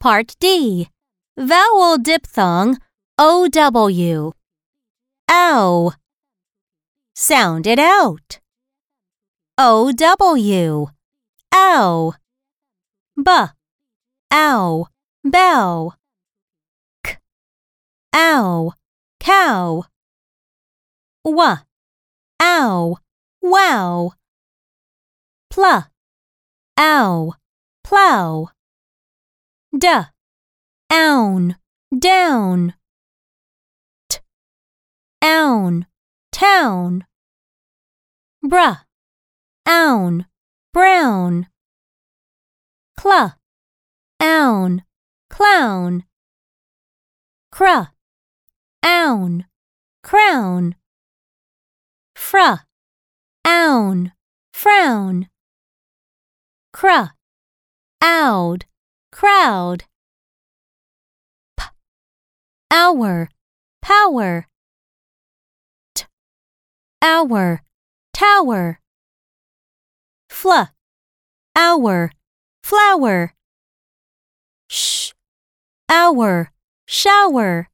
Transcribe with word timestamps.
Part 0.00 0.36
D. 0.40 0.88
Vowel 1.36 1.98
diphthong 1.98 2.78
OW. 3.18 4.32
Ow. 5.30 5.92
Sound 7.14 7.66
it 7.66 7.78
out. 7.78 8.40
OW. 9.58 10.90
Ow. 11.52 12.14
B. 13.22 13.30
Ow. 14.32 14.86
Bow. 15.24 15.92
K. 17.02 17.16
Ow. 18.14 18.72
Cow. 19.20 19.84
W. 21.24 21.56
Ow. 22.40 22.96
Wow. 23.42 24.12
Pl. 25.50 25.84
Ow. 26.78 27.34
Plow. 27.82 28.50
D. 29.76 29.88
Own. 30.92 31.56
Down. 31.98 32.74
T. 34.08 34.18
Own. 35.22 35.86
Town. 36.30 37.04
Br. 38.42 38.84
Own. 39.66 40.26
Brown. 40.72 41.48
Cl. 43.00 43.34
Own. 44.20 44.84
Clown. 45.28 46.04
Cr. 47.50 47.88
Own. 48.84 49.46
Crown. 50.02 50.76
Fra, 52.14 52.66
Own. 53.44 54.12
Frown. 54.52 55.28
Cr. 56.72 57.14
Owd 58.02 58.66
crowd. 59.10 59.84
P. 61.56 61.64
Hour, 62.70 63.28
power. 63.82 64.46
T. 65.94 66.04
Hour, 67.02 67.62
tower. 68.12 68.80
Fl. 70.28 70.70
Hour, 71.56 72.12
flower. 72.62 73.34
Sh. 74.68 75.12
Hour, 75.88 76.52
shower. 76.86 77.68